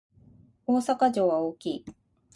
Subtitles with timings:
[0.65, 1.85] 大阪城は大きい